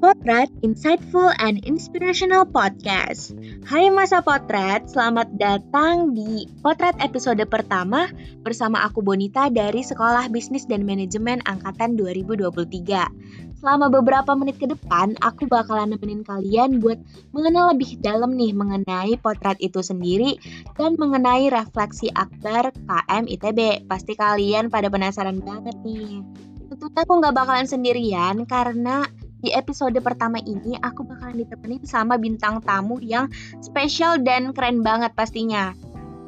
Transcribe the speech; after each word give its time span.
Potret 0.00 0.48
Insightful 0.64 1.28
and 1.44 1.60
Inspirational 1.68 2.48
Podcast. 2.48 3.36
Hai 3.68 3.92
Masa 3.92 4.24
Potret, 4.24 4.88
selamat 4.88 5.36
datang 5.36 6.16
di 6.16 6.48
Potret 6.64 6.96
episode 7.04 7.44
pertama 7.44 8.08
bersama 8.40 8.80
aku 8.80 9.04
Bonita 9.04 9.52
dari 9.52 9.84
Sekolah 9.84 10.32
Bisnis 10.32 10.64
dan 10.64 10.88
Manajemen 10.88 11.44
Angkatan 11.44 12.00
2023. 12.00 13.60
Selama 13.60 13.92
beberapa 13.92 14.32
menit 14.32 14.56
ke 14.56 14.72
depan, 14.72 15.20
aku 15.20 15.44
bakalan 15.44 15.92
nemenin 15.92 16.24
kalian 16.24 16.80
buat 16.80 16.96
mengenal 17.36 17.76
lebih 17.76 18.00
dalam 18.00 18.40
nih 18.40 18.56
mengenai 18.56 19.20
potret 19.20 19.60
itu 19.60 19.84
sendiri 19.84 20.40
dan 20.80 20.96
mengenai 20.96 21.52
refleksi 21.52 22.08
akbar 22.16 22.72
KM 22.72 23.28
ITB. 23.28 23.84
Pasti 23.84 24.16
kalian 24.16 24.72
pada 24.72 24.88
penasaran 24.88 25.44
banget 25.44 25.76
nih. 25.84 26.24
Tentunya 26.72 27.04
aku 27.04 27.12
nggak 27.20 27.36
bakalan 27.36 27.68
sendirian 27.68 28.48
karena 28.48 29.04
di 29.40 29.50
episode 29.56 29.96
pertama 30.04 30.36
ini 30.44 30.76
aku 30.84 31.04
bakalan 31.08 31.40
ditemenin 31.40 31.84
sama 31.88 32.20
bintang 32.20 32.60
tamu 32.60 33.00
yang 33.00 33.32
spesial 33.64 34.20
dan 34.20 34.52
keren 34.52 34.84
banget 34.84 35.16
pastinya. 35.16 35.72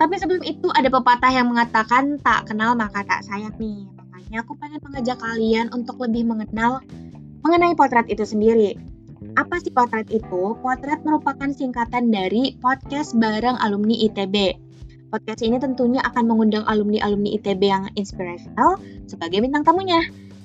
Tapi 0.01 0.19
sebelum 0.19 0.43
itu 0.43 0.73
ada 0.73 0.89
pepatah 0.89 1.31
yang 1.31 1.53
mengatakan 1.53 2.19
tak 2.25 2.49
kenal 2.49 2.73
maka 2.75 3.05
tak 3.05 3.23
sayang 3.23 3.55
nih. 3.61 3.85
Makanya 3.95 4.43
aku 4.43 4.57
pengen 4.57 4.81
mengajak 4.83 5.21
kalian 5.21 5.69
untuk 5.71 6.01
lebih 6.01 6.27
mengenal 6.27 6.81
mengenai 7.45 7.77
potret 7.77 8.09
itu 8.09 8.25
sendiri. 8.25 8.75
Apa 9.39 9.63
sih 9.63 9.71
potret 9.71 10.11
itu? 10.11 10.59
Potret 10.59 11.05
merupakan 11.07 11.47
singkatan 11.53 12.11
dari 12.11 12.59
podcast 12.59 13.15
bareng 13.15 13.61
alumni 13.63 13.95
ITB. 13.95 14.59
Podcast 15.13 15.45
ini 15.45 15.61
tentunya 15.61 16.01
akan 16.03 16.25
mengundang 16.25 16.65
alumni-alumni 16.65 17.37
ITB 17.37 17.63
yang 17.69 17.85
inspirational 17.95 18.81
sebagai 19.05 19.45
bintang 19.45 19.63
tamunya. 19.63 20.01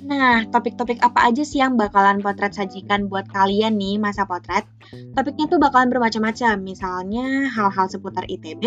Nah, 0.05 0.45
topik-topik 0.53 1.01
apa 1.01 1.25
aja 1.25 1.41
sih 1.41 1.57
yang 1.57 1.73
bakalan 1.73 2.21
potret 2.21 2.53
sajikan 2.53 3.09
buat 3.09 3.25
kalian 3.33 3.81
nih 3.81 3.97
masa 3.97 4.29
potret? 4.29 4.69
Topiknya 5.17 5.49
tuh 5.49 5.57
bakalan 5.57 5.89
bermacam-macam, 5.89 6.61
misalnya 6.61 7.49
hal-hal 7.49 7.89
seputar 7.89 8.29
ITB, 8.29 8.61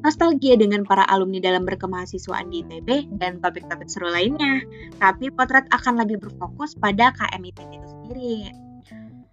nostalgia 0.00 0.56
dengan 0.56 0.88
para 0.88 1.04
alumni 1.04 1.44
dalam 1.44 1.68
berkemahasiswaan 1.68 2.48
di 2.48 2.64
ITB, 2.64 3.12
dan 3.20 3.44
topik-topik 3.44 3.92
seru 3.92 4.08
lainnya. 4.08 4.64
Tapi 4.96 5.28
potret 5.28 5.68
akan 5.68 6.00
lebih 6.00 6.24
berfokus 6.24 6.72
pada 6.80 7.12
KM 7.12 7.42
ITB 7.52 7.70
itu 7.76 7.88
sendiri. 7.88 8.36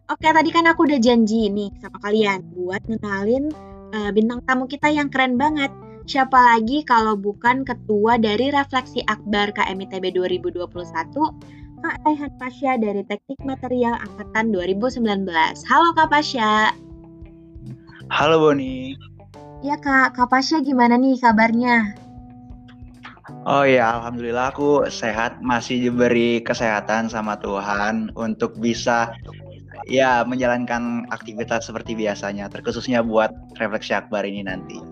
Oke, 0.10 0.26
tadi 0.26 0.50
kan 0.50 0.66
aku 0.66 0.90
udah 0.90 1.00
janji 1.00 1.54
nih 1.54 1.70
sama 1.80 2.02
kalian 2.02 2.42
buat 2.58 2.82
ngenalin 2.90 3.54
uh, 3.94 4.10
bintang 4.10 4.42
tamu 4.42 4.66
kita 4.66 4.90
yang 4.90 5.08
keren 5.14 5.38
banget. 5.38 5.70
Siapa 6.10 6.58
lagi 6.58 6.82
kalau 6.90 7.14
bukan 7.14 7.62
ketua 7.62 8.18
dari 8.18 8.50
Refleksi 8.50 9.06
Akbar 9.06 9.54
KMITB 9.54 10.10
2021, 10.18 10.66
Kak 11.86 11.96
Raihan 12.02 12.34
Pasya 12.42 12.82
dari 12.82 13.06
Teknik 13.06 13.38
Material 13.46 13.94
Angkatan 13.94 14.50
2019. 14.50 15.06
Halo 15.70 15.94
Kak 15.94 16.10
Pasya. 16.10 16.74
Halo 18.10 18.42
Boni. 18.42 18.98
Ya 19.62 19.78
Kak, 19.78 20.18
Kak 20.18 20.34
Pasya 20.34 20.66
gimana 20.66 20.98
nih 20.98 21.22
kabarnya? 21.22 21.94
Oh 23.46 23.62
ya, 23.62 24.02
alhamdulillah 24.02 24.50
aku 24.50 24.90
sehat, 24.90 25.38
masih 25.46 25.78
diberi 25.78 26.42
kesehatan 26.42 27.14
sama 27.14 27.38
Tuhan 27.38 28.10
untuk 28.18 28.58
bisa 28.58 29.14
ya 29.86 30.26
menjalankan 30.26 31.06
aktivitas 31.14 31.70
seperti 31.70 31.94
biasanya, 31.94 32.50
terkhususnya 32.50 33.06
buat 33.06 33.30
refleksi 33.62 33.94
akbar 33.94 34.26
ini 34.26 34.42
nanti. 34.42 34.89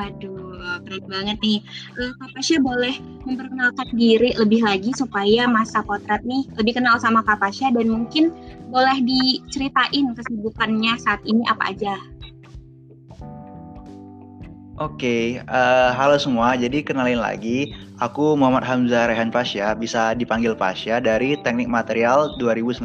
Aduh, 0.00 0.56
keren 0.88 1.04
banget 1.12 1.36
nih. 1.44 1.60
Uh, 2.00 2.12
Kak 2.16 2.32
Pasya 2.32 2.56
boleh 2.64 2.96
memperkenalkan 3.28 3.88
diri 3.92 4.32
lebih 4.32 4.64
lagi 4.64 4.96
supaya 4.96 5.44
masa 5.44 5.84
potret 5.84 6.24
nih 6.24 6.48
lebih 6.56 6.80
kenal 6.80 6.96
sama 6.96 7.20
Kak 7.20 7.36
Pasya 7.36 7.68
dan 7.68 7.86
mungkin 7.92 8.32
boleh 8.72 8.96
diceritain 9.04 10.16
kesibukannya 10.16 10.96
saat 10.96 11.20
ini 11.28 11.44
apa 11.44 11.76
aja. 11.76 11.94
Oke, 14.80 14.96
okay, 14.96 15.24
uh, 15.44 15.52
eh, 15.52 15.90
halo 15.92 16.16
semua. 16.16 16.56
Jadi 16.56 16.80
kenalin 16.80 17.20
lagi, 17.20 17.76
aku 18.00 18.32
Muhammad 18.32 18.64
Hamzah 18.64 19.12
Rehan 19.12 19.28
Pasya, 19.28 19.76
bisa 19.76 20.16
dipanggil 20.16 20.56
Pasya 20.56 21.04
dari 21.04 21.36
Teknik 21.44 21.68
Material 21.68 22.32
2019. 22.40 22.80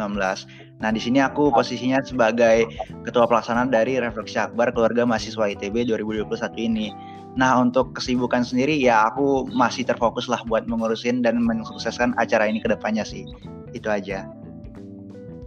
Nah, 0.84 0.91
di 0.91 1.00
sini 1.00 1.23
aku 1.23 1.56
posisinya 1.56 2.03
sebagai 2.03 2.68
ketua 3.07 3.23
pelaksana 3.31 3.63
dari 3.72 3.95
Refleksi 3.95 4.35
Akbar 4.35 4.75
Keluarga 4.75 5.07
Mahasiswa 5.07 5.56
ITB 5.56 5.88
2021 5.88 6.28
ini. 6.59 6.91
Nah, 7.35 7.59
untuk 7.59 7.91
kesibukan 8.00 8.47
sendiri 8.47 8.79
ya 8.79 9.12
aku 9.12 9.47
masih 9.51 9.84
terfokus 9.84 10.31
lah 10.31 10.40
buat 10.47 10.63
mengurusin 10.72 11.19
dan 11.19 11.44
mensukseskan 11.44 12.16
acara 12.16 12.47
ini 12.47 12.63
ke 12.63 12.72
depannya 12.72 13.03
sih. 13.03 13.28
Itu 13.75 13.91
aja. 13.91 14.23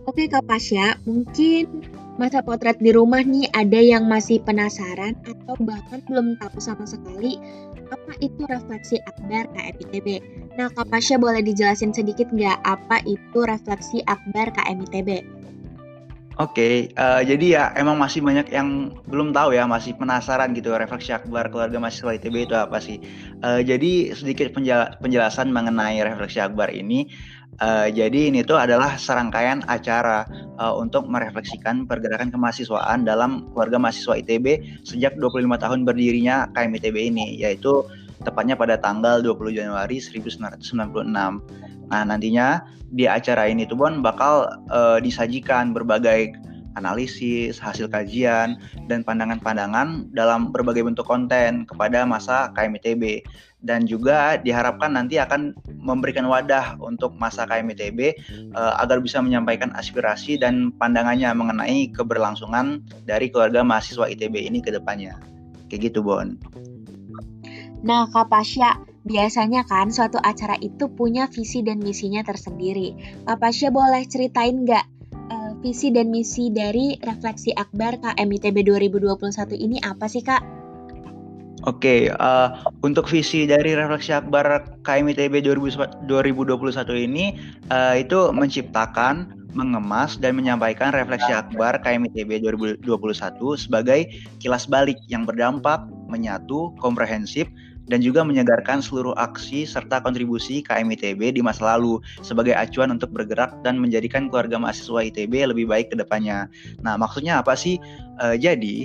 Oke 0.09 0.25
Kak 0.25 0.49
Pasya, 0.49 0.97
mungkin 1.05 1.85
masa 2.17 2.41
potret 2.41 2.81
di 2.81 2.97
rumah 2.97 3.21
nih 3.21 3.49
ada 3.53 3.77
yang 3.77 4.09
masih 4.09 4.41
penasaran 4.41 5.13
atau 5.29 5.53
bahkan 5.61 6.01
belum 6.09 6.41
tahu 6.41 6.57
sama 6.61 6.89
sekali 6.89 7.37
apa 7.93 8.13
itu 8.25 8.41
refleksi 8.49 8.97
akbar 9.05 9.49
KMITB. 9.53 10.21
Nah, 10.57 10.73
Kak 10.73 10.89
Pasha 10.89 11.21
boleh 11.21 11.45
dijelasin 11.45 11.93
sedikit 11.93 12.29
nggak 12.33 12.61
apa 12.65 13.05
itu 13.05 13.39
refleksi 13.45 14.01
akbar 14.09 14.49
KMITB? 14.53 15.38
Oke, 16.39 16.55
okay, 16.55 16.75
uh, 16.95 17.19
eh, 17.19 17.35
jadi 17.35 17.47
ya 17.51 17.65
emang 17.75 17.99
masih 17.99 18.23
banyak 18.23 18.55
yang 18.55 18.95
belum 19.11 19.35
tahu 19.35 19.59
ya, 19.59 19.67
masih 19.67 19.99
penasaran 19.99 20.55
gitu 20.55 20.71
refleksi 20.71 21.11
akbar 21.11 21.51
keluarga 21.51 21.83
mahasiswa 21.83 22.15
ITB 22.15 22.47
itu 22.47 22.55
apa 22.55 22.79
sih? 22.79 23.03
Uh, 23.43 23.59
jadi 23.59 24.15
sedikit 24.15 24.55
penjelasan 25.03 25.51
mengenai 25.51 25.99
refleksi 25.99 26.39
akbar 26.39 26.71
ini. 26.71 27.11
Uh, 27.59 27.91
jadi 27.91 28.31
ini 28.31 28.47
tuh 28.47 28.55
adalah 28.55 28.95
serangkaian 28.95 29.67
acara 29.67 30.31
uh, 30.63 30.79
untuk 30.79 31.11
merefleksikan 31.11 31.91
pergerakan 31.91 32.31
kemahasiswaan 32.31 33.03
dalam 33.03 33.51
keluarga 33.51 33.83
mahasiswa 33.83 34.23
ITB 34.23 34.79
sejak 34.87 35.19
25 35.19 35.43
tahun 35.59 35.83
berdirinya 35.83 36.55
KMITB 36.55 37.03
ini, 37.03 37.35
yaitu 37.35 37.83
tepatnya 38.23 38.59
pada 38.59 38.79
tanggal 38.79 39.23
20 39.23 39.59
Januari 39.59 39.99
1996. 40.03 40.59
Nah, 41.89 42.03
nantinya 42.05 42.63
di 42.93 43.05
acara 43.09 43.49
ini 43.49 43.69
tuh 43.69 43.77
Bon 43.77 44.01
bakal 44.01 44.49
uh, 44.73 44.99
disajikan 45.01 45.73
berbagai 45.77 46.33
analisis, 46.79 47.59
hasil 47.59 47.91
kajian, 47.91 48.55
dan 48.87 49.03
pandangan-pandangan 49.03 50.15
dalam 50.15 50.55
berbagai 50.55 50.87
bentuk 50.87 51.05
konten 51.11 51.67
kepada 51.67 52.07
masa 52.07 52.55
KMITB 52.55 53.27
dan 53.67 53.91
juga 53.91 54.39
diharapkan 54.39 54.95
nanti 54.95 55.19
akan 55.19 55.51
memberikan 55.83 56.31
wadah 56.31 56.79
untuk 56.79 57.19
masa 57.19 57.43
KMITB 57.43 57.99
uh, 57.99 58.15
eh, 58.55 58.75
agar 58.79 59.03
bisa 59.03 59.19
menyampaikan 59.19 59.75
aspirasi 59.75 60.39
dan 60.39 60.71
pandangannya 60.79 61.27
mengenai 61.35 61.91
keberlangsungan 61.91 62.87
dari 63.03 63.27
keluarga 63.27 63.67
mahasiswa 63.67 64.07
ITB 64.07 64.47
ini 64.47 64.63
ke 64.63 64.71
depannya. 64.71 65.19
Kayak 65.67 65.93
gitu, 65.93 66.01
Bon. 66.07 66.39
Nah, 67.79 68.11
Kak 68.11 68.27
Pasya, 68.27 68.75
biasanya 69.07 69.63
kan 69.63 69.95
suatu 69.95 70.19
acara 70.19 70.59
itu 70.59 70.91
punya 70.91 71.31
visi 71.31 71.63
dan 71.63 71.79
misinya 71.79 72.27
tersendiri. 72.27 72.99
Kak 73.23 73.39
Pasya 73.39 73.71
boleh 73.71 74.03
ceritain 74.11 74.67
nggak 74.67 74.85
uh, 75.31 75.53
visi 75.63 75.95
dan 75.95 76.11
misi 76.11 76.51
dari 76.51 76.99
Refleksi 76.99 77.55
Akbar 77.55 78.03
KMITB 78.03 78.67
2021 78.67 79.55
ini 79.55 79.79
apa 79.87 80.11
sih, 80.11 80.27
Kak? 80.27 80.43
Oke, 81.67 82.07
okay, 82.07 82.15
uh, 82.15 82.19
eh, 82.19 82.49
untuk 82.87 83.11
visi 83.11 83.43
dari 83.47 83.75
Refleksi 83.75 84.15
Akbar 84.15 84.79
KMITB 84.87 85.43
2021 85.43 86.47
ini 86.99 87.35
uh, 87.71 87.99
itu 87.99 88.31
menciptakan, 88.31 89.39
mengemas 89.59 90.21
dan 90.21 90.37
menyampaikan 90.37 90.93
refleksi 90.93 91.33
akbar 91.33 91.81
KMITB 91.81 92.45
2021 92.45 92.85
sebagai 93.57 94.07
kilas 94.39 94.69
balik 94.69 95.01
yang 95.09 95.25
berdampak, 95.25 95.83
menyatu, 96.09 96.75
komprehensif, 96.81 97.47
dan 97.89 98.05
juga 98.05 98.21
menyegarkan 98.21 98.85
seluruh 98.85 99.17
aksi 99.17 99.65
serta 99.65 100.05
kontribusi 100.05 100.61
KMITB 100.61 101.37
di 101.37 101.41
masa 101.41 101.77
lalu 101.77 102.01
sebagai 102.21 102.53
acuan 102.53 102.93
untuk 102.93 103.13
bergerak 103.13 103.53
dan 103.65 103.81
menjadikan 103.81 104.29
keluarga 104.29 104.61
mahasiswa 104.61 105.09
ITB 105.09 105.49
lebih 105.49 105.65
baik 105.65 105.93
ke 105.93 105.97
depannya. 105.97 106.53
Nah, 106.85 107.01
maksudnya 107.01 107.41
apa 107.41 107.57
sih? 107.57 107.81
Uh, 108.21 108.37
jadi, 108.37 108.85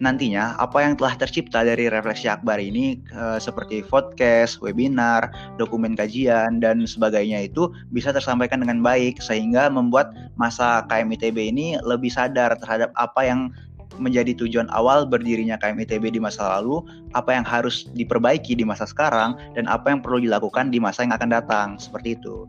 nantinya 0.00 0.58
apa 0.58 0.82
yang 0.82 0.98
telah 0.98 1.14
tercipta 1.14 1.62
dari 1.62 1.86
refleksi 1.86 2.26
akbar 2.26 2.56
ini 2.58 2.98
e, 3.12 3.38
seperti 3.38 3.86
podcast, 3.86 4.58
webinar, 4.58 5.30
dokumen 5.62 5.94
kajian 5.94 6.58
dan 6.58 6.82
sebagainya 6.82 7.46
itu 7.46 7.70
bisa 7.94 8.10
tersampaikan 8.10 8.64
dengan 8.66 8.82
baik 8.82 9.22
sehingga 9.22 9.70
membuat 9.70 10.10
masa 10.40 10.82
KMITB 10.90 11.54
ini 11.54 11.78
lebih 11.86 12.10
sadar 12.10 12.58
terhadap 12.58 12.90
apa 12.98 13.20
yang 13.22 13.54
menjadi 13.98 14.32
tujuan 14.38 14.68
awal 14.72 15.04
berdirinya 15.04 15.58
KMITB 15.60 16.14
di 16.14 16.20
masa 16.20 16.60
lalu, 16.60 16.80
apa 17.12 17.36
yang 17.36 17.44
harus 17.44 17.88
diperbaiki 17.92 18.56
di 18.56 18.64
masa 18.64 18.88
sekarang 18.88 19.36
dan 19.52 19.68
apa 19.68 19.92
yang 19.92 20.00
perlu 20.00 20.22
dilakukan 20.22 20.72
di 20.72 20.78
masa 20.80 21.04
yang 21.04 21.12
akan 21.16 21.30
datang. 21.32 21.68
Seperti 21.76 22.16
itu 22.16 22.48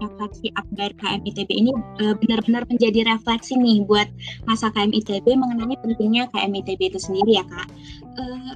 refleksi 0.00 0.50
akbar 0.58 0.90
KMITB 0.98 1.50
ini 1.50 1.72
uh, 2.02 2.14
benar-benar 2.18 2.66
menjadi 2.70 3.06
refleksi 3.06 3.58
nih 3.58 3.84
buat 3.86 4.08
masa 4.46 4.70
KMITB 4.74 5.26
mengenai 5.34 5.78
pentingnya 5.80 6.30
KMITB 6.34 6.94
itu 6.94 6.98
sendiri 7.00 7.40
ya 7.42 7.44
kak. 7.46 7.68
Uh, 8.18 8.52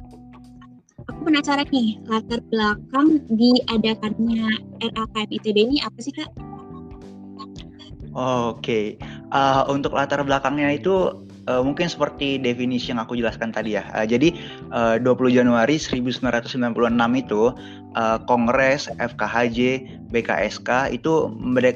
aku 1.08 1.20
penasaran 1.26 1.68
nih 1.72 1.98
latar 2.06 2.40
belakang 2.50 3.22
diadakannya 3.32 4.46
RAKMITB 4.82 5.56
ini 5.56 5.76
apa 5.82 5.98
sih 6.02 6.14
kak? 6.14 6.30
Oke, 8.18 8.58
okay. 8.58 8.86
Uh, 9.32 9.64
untuk 9.68 9.94
latar 9.96 10.20
belakangnya 10.24 10.72
itu 10.74 11.12
uh, 11.48 11.62
mungkin 11.64 11.88
seperti 11.88 12.36
definisi 12.36 12.92
yang 12.92 13.00
aku 13.00 13.16
jelaskan 13.16 13.50
tadi 13.50 13.80
ya. 13.80 13.84
Uh, 13.96 14.04
jadi 14.04 14.34
uh, 14.70 15.00
20 15.00 15.38
Januari 15.38 15.80
1996 15.80 16.44
itu 17.16 17.42
uh, 17.96 18.18
Kongres 18.28 18.92
FKHJ 19.00 19.58
BKSK 20.12 20.92
itu 20.92 21.32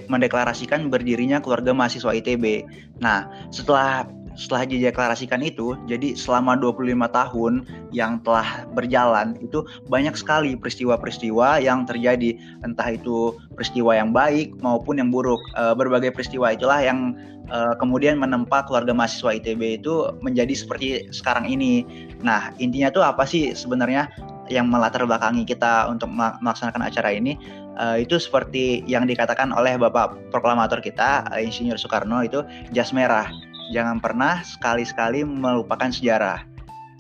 mendeklarasikan 0.09 0.93
berdirinya 0.93 1.41
keluarga 1.41 1.73
mahasiswa 1.73 2.13
ITB. 2.13 2.69
Nah, 3.01 3.29
setelah 3.49 4.09
setelah 4.33 4.65
dideklarasikan 4.65 5.45
itu, 5.45 5.77
jadi 5.85 6.17
selama 6.17 6.57
25 6.57 7.09
tahun 7.13 7.53
yang 7.93 8.21
telah 8.25 8.65
berjalan 8.73 9.37
itu 9.45 9.65
banyak 9.93 10.17
sekali 10.17 10.57
peristiwa-peristiwa 10.57 11.61
yang 11.61 11.85
terjadi, 11.85 12.37
entah 12.65 12.97
itu 12.97 13.37
peristiwa 13.53 13.93
yang 13.93 14.11
baik 14.11 14.57
maupun 14.65 15.01
yang 15.01 15.13
buruk. 15.13 15.41
E, 15.57 15.77
berbagai 15.77 16.17
peristiwa 16.17 16.57
itulah 16.57 16.81
yang 16.81 17.13
e, 17.53 17.59
kemudian 17.77 18.17
menempa 18.17 18.65
keluarga 18.65 18.97
mahasiswa 18.97 19.37
ITB 19.37 19.85
itu 19.85 20.17
menjadi 20.25 20.55
seperti 20.57 20.87
sekarang 21.13 21.45
ini. 21.49 21.85
Nah, 22.25 22.57
intinya 22.57 22.89
tuh 22.89 23.05
apa 23.05 23.29
sih 23.29 23.53
sebenarnya 23.53 24.09
yang 24.49 24.69
melatar 24.69 25.05
belakangi 25.05 25.45
kita 25.45 25.89
untuk 25.93 26.09
melaksanakan 26.13 26.89
acara 26.89 27.13
ini? 27.13 27.37
Uh, 27.73 27.97
itu 27.97 28.21
seperti 28.21 28.85
yang 28.85 29.09
dikatakan 29.09 29.49
oleh 29.49 29.81
Bapak 29.81 30.29
Proklamator 30.29 30.85
kita, 30.85 31.25
Insinyur 31.41 31.81
Soekarno 31.81 32.21
itu 32.21 32.45
jas 32.69 32.93
merah 32.93 33.25
jangan 33.73 33.99
pernah 33.99 34.45
sekali-sekali 34.45 35.25
melupakan 35.25 35.89
sejarah. 35.89 36.45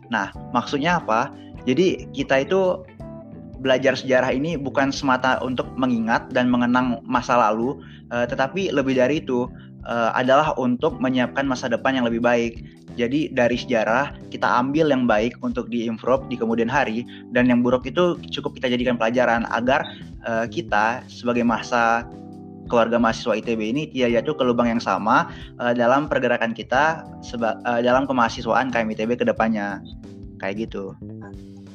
Nah, 0.08 0.32
maksudnya 0.56 0.98
apa? 0.98 1.28
Jadi 1.68 2.10
kita 2.10 2.42
itu 2.42 2.82
belajar 3.62 3.94
sejarah 3.94 4.34
ini 4.34 4.58
bukan 4.58 4.90
semata 4.90 5.38
untuk 5.38 5.70
mengingat 5.78 6.26
dan 6.34 6.50
mengenang 6.50 6.98
masa 7.06 7.38
lalu, 7.38 7.78
uh, 8.10 8.26
tetapi 8.26 8.74
lebih 8.74 8.98
dari 8.98 9.22
itu 9.22 9.46
uh, 9.86 10.10
adalah 10.18 10.50
untuk 10.58 10.98
menyiapkan 10.98 11.46
masa 11.46 11.70
depan 11.70 11.94
yang 11.94 12.04
lebih 12.08 12.18
baik. 12.18 12.66
Jadi 12.98 13.32
dari 13.32 13.56
sejarah 13.56 14.12
kita 14.28 14.44
ambil 14.44 14.92
yang 14.92 15.08
baik 15.08 15.38
untuk 15.40 15.72
diimprove 15.72 16.28
di 16.28 16.36
kemudian 16.36 16.68
hari 16.68 17.08
dan 17.32 17.48
yang 17.48 17.64
buruk 17.64 17.88
itu 17.88 18.20
cukup 18.34 18.58
kita 18.60 18.68
jadikan 18.74 19.00
pelajaran 19.00 19.48
agar 19.48 19.86
uh, 20.26 20.44
kita 20.44 21.00
sebagai 21.08 21.46
masa 21.46 22.04
keluarga 22.72 22.96
mahasiswa 22.96 23.36
ITB 23.36 23.60
ini 23.60 23.82
dia 23.92 24.08
jatuh 24.08 24.32
ke 24.32 24.42
lubang 24.48 24.72
yang 24.72 24.80
sama 24.80 25.28
uh, 25.60 25.76
dalam 25.76 26.08
pergerakan 26.08 26.56
kita 26.56 27.04
seba, 27.20 27.60
uh, 27.68 27.84
dalam 27.84 28.08
kemahasiswaan 28.08 28.72
KM 28.72 28.88
ITB 28.96 29.20
ke 29.20 29.28
depannya. 29.28 29.84
Kayak 30.40 30.66
gitu. 30.66 30.96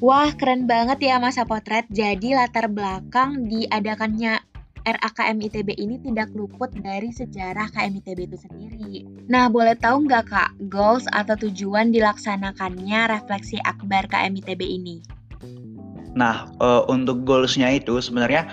Wah, 0.02 0.34
keren 0.34 0.66
banget 0.66 1.06
ya 1.06 1.22
masa 1.22 1.46
potret. 1.46 1.86
Jadi 1.94 2.34
latar 2.34 2.66
belakang 2.70 3.46
diadakannya 3.46 4.42
RAKM 4.88 5.44
ITB 5.52 5.76
ini 5.76 6.00
tidak 6.00 6.32
luput 6.32 6.72
dari 6.80 7.12
sejarah 7.12 7.68
KM 7.76 8.00
ITB 8.00 8.32
itu 8.32 8.38
sendiri. 8.40 9.04
Nah, 9.28 9.52
boleh 9.52 9.76
tahu 9.76 10.08
nggak 10.08 10.32
Kak, 10.32 10.50
goals 10.72 11.04
atau 11.12 11.36
tujuan 11.36 11.92
dilaksanakannya 11.92 13.12
refleksi 13.12 13.60
akbar 13.68 14.08
KM 14.08 14.40
ITB 14.40 14.64
ini? 14.64 15.04
Nah, 16.16 16.50
uh, 16.58 16.82
untuk 16.90 17.28
goalsnya 17.28 17.68
itu 17.78 18.00
sebenarnya 18.00 18.48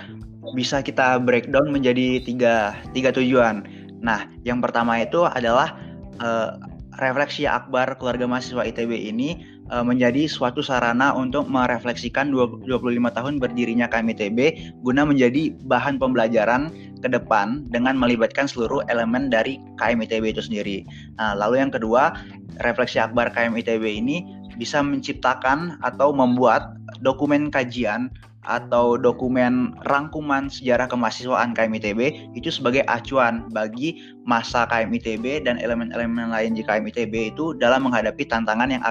bisa 0.55 0.79
kita 0.79 1.19
breakdown 1.19 1.69
menjadi 1.69 2.23
tiga, 2.23 2.79
tiga 2.95 3.11
tujuan. 3.11 3.67
Nah, 3.99 4.31
yang 4.47 4.63
pertama 4.63 5.03
itu 5.03 5.27
adalah 5.27 5.75
uh, 6.23 6.55
refleksi 7.03 7.43
akbar 7.43 7.99
keluarga 7.99 8.23
mahasiswa 8.23 8.63
ITB 8.63 8.91
ini 8.95 9.43
uh, 9.71 9.83
menjadi 9.83 10.31
suatu 10.31 10.63
sarana 10.63 11.11
untuk 11.11 11.47
merefleksikan 11.51 12.31
25 12.31 12.63
tahun 13.11 13.33
berdirinya 13.41 13.87
KMITB 13.91 14.71
guna 14.79 15.03
menjadi 15.03 15.51
bahan 15.67 15.99
pembelajaran 15.99 16.71
ke 17.03 17.07
depan 17.11 17.67
dengan 17.69 17.99
melibatkan 17.99 18.47
seluruh 18.47 18.81
elemen 18.87 19.27
dari 19.27 19.59
KMITB 19.77 20.31
itu 20.31 20.41
sendiri. 20.43 20.87
Nah, 21.19 21.35
lalu 21.35 21.59
yang 21.59 21.71
kedua, 21.73 22.15
refleksi 22.63 23.01
akbar 23.01 23.31
KMITB 23.35 23.83
ini 23.83 24.23
bisa 24.55 24.79
menciptakan 24.79 25.83
atau 25.83 26.15
membuat 26.15 26.79
dokumen 27.03 27.51
kajian 27.51 28.07
atau 28.45 28.95
dokumen 28.95 29.73
rangkuman 29.89 30.47
sejarah 30.47 30.85
kemahasiswaan 30.85 31.57
KMITB 31.57 32.31
itu 32.37 32.49
sebagai 32.53 32.85
acuan 32.85 33.49
bagi 33.51 33.99
masa 34.23 34.69
KMITB 34.69 35.45
dan 35.45 35.57
elemen-elemen 35.57 36.29
lain 36.29 36.53
di 36.53 36.61
KMITB 36.61 37.35
itu 37.35 37.57
dalam 37.57 37.89
menghadapi 37.89 38.23
tantangan 38.25 38.69
yang 38.69 38.83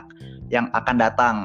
yang 0.51 0.67
akan 0.75 0.97
datang. 0.99 1.37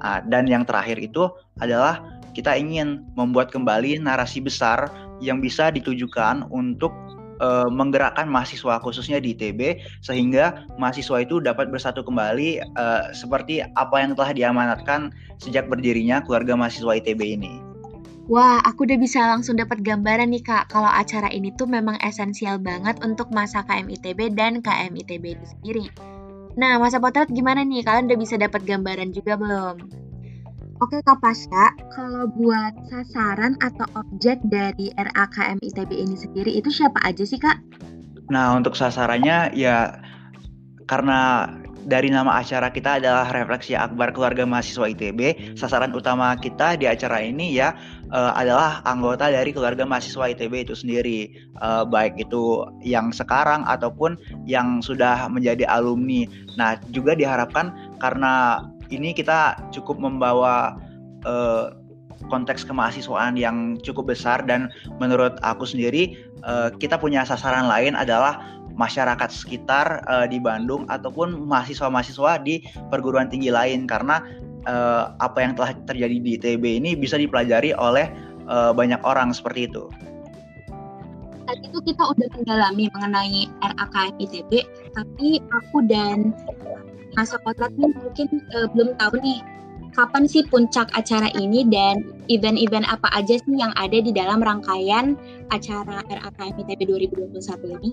Nah, 0.00 0.24
dan 0.24 0.48
yang 0.48 0.64
terakhir 0.64 0.96
itu 0.96 1.28
adalah 1.60 2.00
kita 2.32 2.56
ingin 2.56 3.04
membuat 3.14 3.52
kembali 3.52 4.00
narasi 4.00 4.40
besar 4.40 4.88
yang 5.20 5.44
bisa 5.44 5.68
ditujukan 5.68 6.48
untuk 6.48 6.90
uh, 7.40 7.66
menggerakkan 7.72 8.28
mahasiswa 8.28 8.78
khususnya 8.78 9.18
di 9.18 9.34
ITB 9.34 9.80
sehingga 10.04 10.68
mahasiswa 10.76 11.24
itu 11.24 11.40
dapat 11.40 11.72
bersatu 11.72 12.04
kembali 12.04 12.62
uh, 12.76 13.10
seperti 13.16 13.64
apa 13.64 13.96
yang 13.98 14.12
telah 14.14 14.32
diamanatkan 14.36 15.10
sejak 15.40 15.66
berdirinya 15.66 16.22
keluarga 16.22 16.54
mahasiswa 16.54 17.00
ITB 17.00 17.40
ini. 17.40 17.52
Wah, 18.30 18.62
aku 18.62 18.86
udah 18.86 18.94
bisa 18.94 19.26
langsung 19.26 19.58
dapat 19.58 19.82
gambaran 19.82 20.30
nih 20.30 20.46
Kak, 20.46 20.70
kalau 20.70 20.86
acara 20.86 21.26
ini 21.34 21.50
tuh 21.50 21.66
memang 21.66 21.98
esensial 21.98 22.62
banget 22.62 23.02
untuk 23.02 23.26
masa 23.34 23.66
KM 23.66 23.90
ITB 23.90 24.38
dan 24.38 24.62
KM 24.62 24.94
ITB 24.94 25.34
itu 25.34 25.46
sendiri. 25.50 25.86
Nah, 26.54 26.78
masa 26.78 27.02
potret 27.02 27.26
gimana 27.34 27.66
nih? 27.66 27.82
Kalian 27.82 28.06
udah 28.06 28.18
bisa 28.22 28.38
dapat 28.38 28.62
gambaran 28.62 29.10
juga 29.10 29.34
belum? 29.34 30.09
Oke 30.80 30.96
Kak 31.04 31.20
Pasha, 31.20 31.76
kalau 31.92 32.24
buat 32.40 32.72
sasaran 32.88 33.52
atau 33.60 33.84
objek 34.00 34.40
dari 34.48 34.88
RAKM 34.96 35.60
ITB 35.60 35.92
ini 35.92 36.16
sendiri 36.16 36.56
itu 36.56 36.72
siapa 36.72 36.96
aja 37.04 37.20
sih 37.20 37.36
Kak? 37.36 37.60
Nah 38.32 38.56
untuk 38.56 38.72
sasarannya 38.72 39.52
ya 39.52 40.00
karena 40.88 41.52
dari 41.84 42.08
nama 42.08 42.40
acara 42.40 42.72
kita 42.72 42.96
adalah 42.96 43.28
refleksi 43.28 43.76
akbar 43.76 44.16
keluarga 44.16 44.48
mahasiswa 44.48 44.88
ITB. 44.88 45.52
Sasaran 45.52 45.92
utama 45.92 46.32
kita 46.40 46.80
di 46.80 46.88
acara 46.88 47.20
ini 47.20 47.60
ya 47.60 47.76
uh, 48.08 48.32
adalah 48.32 48.80
anggota 48.88 49.28
dari 49.28 49.52
keluarga 49.52 49.84
mahasiswa 49.84 50.32
ITB 50.32 50.64
itu 50.64 50.72
sendiri, 50.72 51.28
uh, 51.60 51.84
baik 51.84 52.16
itu 52.16 52.64
yang 52.80 53.12
sekarang 53.12 53.68
ataupun 53.68 54.16
yang 54.48 54.80
sudah 54.80 55.28
menjadi 55.28 55.68
alumni. 55.68 56.24
Nah 56.56 56.80
juga 56.88 57.12
diharapkan 57.12 57.72
karena 58.00 58.64
ini 58.90 59.14
kita 59.14 59.56
cukup 59.70 59.96
membawa 59.98 60.76
uh, 61.24 61.72
konteks 62.28 62.68
kemahasiswaan 62.68 63.38
yang 63.40 63.80
cukup 63.80 64.12
besar 64.12 64.44
dan 64.44 64.68
menurut 65.00 65.40
aku 65.40 65.64
sendiri 65.64 66.20
uh, 66.44 66.68
kita 66.76 67.00
punya 67.00 67.24
sasaran 67.24 67.64
lain 67.64 67.96
adalah 67.96 68.44
masyarakat 68.76 69.30
sekitar 69.32 70.04
uh, 70.04 70.26
di 70.28 70.36
Bandung 70.36 70.84
ataupun 70.92 71.48
mahasiswa-mahasiswa 71.48 72.40
di 72.44 72.64
perguruan 72.92 73.32
tinggi 73.32 73.48
lain 73.48 73.88
karena 73.88 74.20
uh, 74.68 75.16
apa 75.20 75.38
yang 75.40 75.52
telah 75.56 75.72
terjadi 75.88 76.16
di 76.20 76.30
ITB 76.36 76.64
ini 76.80 76.90
bisa 76.96 77.16
dipelajari 77.16 77.72
oleh 77.76 78.08
uh, 78.48 78.72
banyak 78.72 79.00
orang 79.04 79.32
seperti 79.32 79.68
itu. 79.68 79.88
Tadi 81.50 81.66
itu 81.66 81.82
kita 81.82 82.02
udah 82.14 82.28
mendalami 82.30 82.86
mengenai 82.94 83.50
RAKM 83.58 84.14
ITB, 84.22 84.52
tapi 84.94 85.42
aku 85.50 85.82
dan 85.90 86.30
masa 87.18 87.38
potret 87.42 87.72
mungkin 87.74 88.28
uh, 88.54 88.68
belum 88.74 88.94
tahu 88.98 89.18
nih 89.22 89.40
kapan 89.94 90.24
sih 90.30 90.46
puncak 90.46 90.86
acara 90.94 91.28
ini 91.34 91.66
dan 91.66 92.06
event-event 92.30 92.86
apa 92.86 93.10
aja 93.10 93.38
sih 93.42 93.54
yang 93.58 93.74
ada 93.74 93.98
di 93.98 94.14
dalam 94.14 94.38
rangkaian 94.38 95.18
acara 95.50 96.06
RAKM 96.06 96.62
ITB 96.62 96.86
2021 96.86 97.76
ini? 97.82 97.90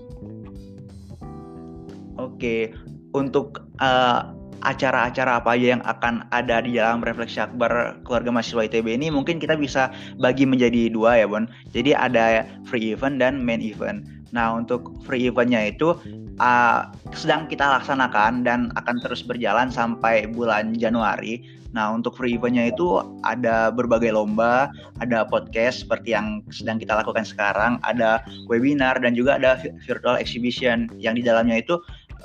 Oke, 2.18 2.74
untuk 3.14 3.66
uh, 3.78 4.37
acara-acara 4.66 5.38
apa 5.38 5.54
aja 5.54 5.78
yang 5.78 5.82
akan 5.86 6.26
ada 6.34 6.62
di 6.62 6.78
dalam 6.78 7.04
refleksi 7.04 7.38
akbar 7.38 7.98
keluarga 8.02 8.34
mahasiswa 8.34 8.66
ITB 8.66 8.98
ini 8.98 9.08
mungkin 9.12 9.38
kita 9.38 9.54
bisa 9.54 9.92
bagi 10.18 10.48
menjadi 10.48 10.90
dua 10.90 11.20
ya 11.20 11.26
Bon. 11.28 11.46
Jadi 11.70 11.92
ada 11.94 12.48
free 12.66 12.96
event 12.96 13.20
dan 13.20 13.44
main 13.44 13.62
event. 13.62 14.02
Nah 14.32 14.56
untuk 14.56 14.92
free 15.04 15.28
eventnya 15.28 15.68
itu 15.72 15.96
uh, 16.40 16.88
sedang 17.14 17.46
kita 17.46 17.64
laksanakan 17.78 18.44
dan 18.44 18.72
akan 18.76 18.96
terus 19.00 19.24
berjalan 19.24 19.68
sampai 19.68 20.28
bulan 20.28 20.76
Januari. 20.76 21.44
Nah 21.76 21.92
untuk 21.92 22.16
free 22.16 22.40
eventnya 22.40 22.72
itu 22.72 23.00
ada 23.28 23.68
berbagai 23.68 24.12
lomba, 24.12 24.72
ada 25.04 25.28
podcast 25.28 25.84
seperti 25.84 26.16
yang 26.16 26.40
sedang 26.48 26.80
kita 26.80 26.96
lakukan 26.96 27.28
sekarang, 27.28 27.76
ada 27.84 28.24
webinar 28.48 28.96
dan 28.98 29.12
juga 29.12 29.36
ada 29.36 29.60
virtual 29.84 30.16
exhibition 30.16 30.88
yang 30.96 31.12
di 31.12 31.22
dalamnya 31.22 31.60
itu 31.60 31.76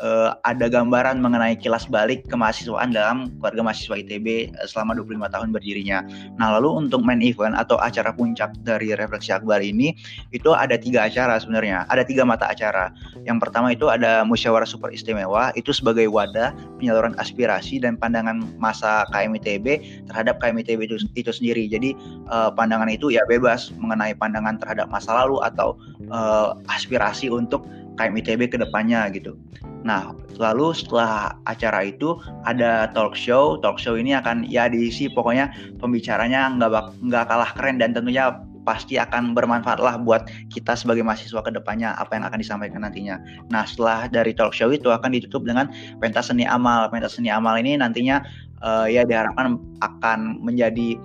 uh, 0.02 0.34
ada 0.48 0.72
gambaran 0.72 1.20
mengenai 1.22 1.60
kilas 1.60 1.86
balik 1.86 2.26
kemahasiswaan 2.32 2.96
dalam 2.96 3.30
keluarga 3.38 3.72
mahasiswa 3.72 4.00
ITB 4.00 4.54
uh, 4.56 4.66
selama 4.66 4.98
25 4.98 5.34
tahun 5.34 5.48
berdirinya. 5.54 6.00
Nah, 6.40 6.58
lalu 6.58 6.88
untuk 6.88 7.06
main 7.06 7.22
event 7.22 7.54
atau 7.54 7.78
acara 7.78 8.16
puncak 8.16 8.56
dari 8.66 8.96
Refleksi 8.96 9.36
Akbar 9.36 9.62
ini 9.62 9.94
itu 10.34 10.56
ada 10.56 10.80
tiga 10.80 11.06
acara 11.06 11.38
sebenarnya. 11.38 11.86
Ada 11.92 12.08
tiga 12.08 12.24
mata 12.26 12.50
acara. 12.50 12.90
Yang 13.28 13.38
pertama 13.44 13.76
itu 13.76 13.92
ada 13.92 14.26
musyawarah 14.26 14.68
super 14.68 14.90
istimewa 14.90 15.54
itu 15.54 15.76
sebagai 15.76 16.08
wadah 16.10 16.56
penyaluran 16.80 17.14
aspirasi 17.20 17.82
dan 17.84 18.00
pandangan 18.00 18.42
masa 18.58 19.06
KMITB 19.12 19.84
terhadap 20.10 20.40
KMITB 20.42 20.90
itu, 20.90 20.98
itu 21.14 21.32
sendiri. 21.32 21.68
Jadi 21.70 21.94
uh, 22.32 22.50
pandangan 22.54 22.90
itu 22.90 23.14
ya 23.14 23.22
bebas 23.28 23.70
mengenai 23.78 24.16
pandangan 24.18 24.58
terhadap 24.58 24.88
masa 24.90 25.14
lalu 25.24 25.42
atau 25.44 25.76
uh, 26.10 26.56
aspirasi 26.72 27.30
untuk 27.30 27.66
KMITB 27.98 28.50
ke 28.50 28.58
depannya 28.58 29.10
gitu. 29.14 29.38
Nah, 29.84 30.16
lalu 30.40 30.72
setelah 30.72 31.36
acara 31.44 31.92
itu 31.92 32.16
ada 32.48 32.90
talk 32.96 33.14
show. 33.14 33.60
Talk 33.60 33.78
show 33.78 34.00
ini 34.00 34.16
akan 34.16 34.48
ya 34.48 34.72
diisi 34.72 35.12
pokoknya 35.12 35.52
pembicaranya 35.78 36.56
nggak 36.56 37.04
nggak 37.04 37.26
kalah 37.28 37.52
keren 37.54 37.78
dan 37.84 37.92
tentunya 37.92 38.32
pasti 38.64 38.96
akan 38.96 39.36
bermanfaat 39.36 39.84
lah 39.84 40.00
buat 40.00 40.32
kita 40.48 40.80
sebagai 40.80 41.04
mahasiswa 41.04 41.44
ke 41.44 41.52
depannya 41.52 41.92
apa 42.00 42.16
yang 42.16 42.24
akan 42.24 42.40
disampaikan 42.40 42.88
nantinya. 42.88 43.20
Nah, 43.52 43.68
setelah 43.68 44.08
dari 44.08 44.32
talk 44.32 44.56
show 44.56 44.72
itu 44.72 44.88
akan 44.88 45.12
ditutup 45.12 45.44
dengan 45.44 45.68
pentas 46.00 46.32
seni 46.32 46.48
amal. 46.48 46.88
Pentas 46.88 47.20
seni 47.20 47.28
amal 47.28 47.60
ini 47.60 47.76
nantinya 47.76 48.24
uh, 48.64 48.88
ya 48.88 49.04
diharapkan 49.04 49.60
akan 49.84 50.40
menjadi 50.40 50.96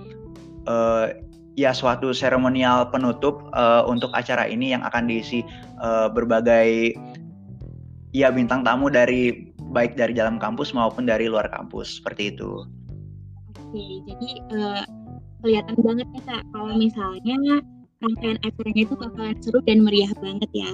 uh, 0.70 1.10
ya 1.58 1.74
suatu 1.74 2.14
seremonial 2.14 2.86
penutup 2.94 3.50
uh, 3.50 3.82
untuk 3.90 4.14
acara 4.14 4.46
ini 4.46 4.70
yang 4.70 4.86
akan 4.86 5.10
diisi 5.10 5.42
uh, 5.82 6.06
berbagai 6.06 6.94
ya 8.14 8.30
bintang 8.30 8.62
tamu 8.62 8.86
dari 8.86 9.50
baik 9.74 9.98
dari 9.98 10.14
dalam 10.14 10.38
kampus 10.38 10.70
maupun 10.70 11.10
dari 11.10 11.26
luar 11.26 11.50
kampus 11.50 11.98
seperti 11.98 12.30
itu. 12.30 12.62
Oke, 13.58 13.84
jadi 14.06 14.30
uh, 14.54 14.82
kelihatan 15.42 15.76
banget 15.82 16.06
ya 16.14 16.22
kak 16.30 16.42
kalau 16.54 16.72
misalnya 16.78 17.36
rangkaian 17.98 18.38
acaranya 18.46 18.82
itu 18.86 18.94
bakalan 18.94 19.36
seru 19.42 19.58
dan 19.66 19.82
meriah 19.82 20.14
banget 20.22 20.50
ya. 20.54 20.70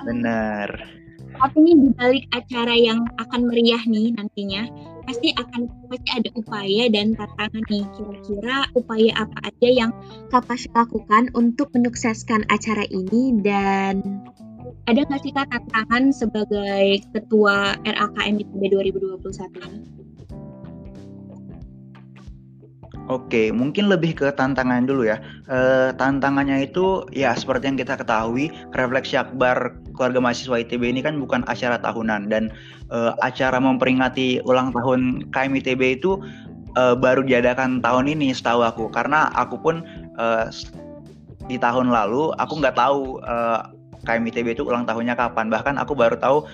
Benar. 0.00 0.68
Tapi 1.36 1.56
nih 1.60 1.76
di 1.76 1.88
balik 1.94 2.24
acara 2.32 2.74
yang 2.74 3.04
akan 3.20 3.52
meriah 3.52 3.80
nih 3.84 4.16
nantinya, 4.16 4.64
pasti 5.04 5.28
akan 5.34 5.60
pasti 5.88 6.10
ada 6.12 6.30
upaya 6.36 6.84
dan 6.92 7.14
tantangan 7.16 7.64
nih. 7.68 7.84
Kira-kira 7.96 8.56
upaya 8.76 9.10
apa 9.16 9.38
aja 9.48 9.68
yang 9.68 9.92
Kapas 10.30 10.70
lakukan 10.70 11.34
untuk 11.34 11.74
menyukseskan 11.74 12.46
acara 12.48 12.86
ini 12.86 13.34
dan 13.42 14.22
ada 14.86 15.06
nggak 15.06 15.20
sih 15.22 15.32
Kak 15.34 15.50
tantangan 15.50 16.14
sebagai 16.14 17.02
Ketua 17.14 17.78
RAKM 17.82 18.42
ITB 18.42 18.62
2021 18.74 19.66
ini? 19.66 20.00
Oke, 23.10 23.50
mungkin 23.50 23.90
lebih 23.90 24.14
ke 24.14 24.30
tantangan 24.30 24.86
dulu 24.86 25.02
ya. 25.02 25.18
E, 25.50 25.90
tantangannya 25.98 26.62
itu 26.62 27.10
ya 27.10 27.34
seperti 27.34 27.66
yang 27.66 27.74
kita 27.74 27.98
ketahui, 27.98 28.54
refleksi 28.70 29.18
akbar 29.18 29.82
keluarga 30.00 30.24
mahasiswa 30.24 30.64
ITB 30.64 30.88
ini 30.88 31.04
kan 31.04 31.20
bukan 31.20 31.44
acara 31.44 31.76
tahunan 31.76 32.32
dan 32.32 32.48
e, 32.88 32.98
acara 33.20 33.60
memperingati 33.60 34.40
ulang 34.48 34.72
tahun 34.72 35.28
KM 35.28 35.52
ITB 35.60 36.00
itu 36.00 36.16
e, 36.72 36.96
baru 36.96 37.20
diadakan 37.20 37.84
tahun 37.84 38.08
ini 38.08 38.32
setahu 38.32 38.64
aku 38.64 38.88
karena 38.88 39.28
aku 39.36 39.60
pun 39.60 39.84
e, 40.16 40.26
di 41.52 41.60
tahun 41.60 41.92
lalu 41.92 42.32
aku 42.40 42.64
nggak 42.64 42.80
tahu 42.80 43.20
e, 43.20 43.36
KM 44.04 44.24
ITB 44.32 44.56
itu 44.56 44.64
ulang 44.64 44.88
tahunnya 44.88 45.12
kapan. 45.12 45.52
Bahkan 45.52 45.76
aku 45.76 45.92
baru 45.92 46.16
tahu 46.16 46.48